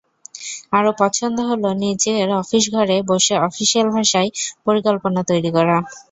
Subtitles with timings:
[0.73, 4.29] আরও পছন্দ হলো, নিজের অফিসঘরে বসে অফিশিয়াল ভাষায়
[4.65, 5.77] পরিকল্পনা তৈরি করা।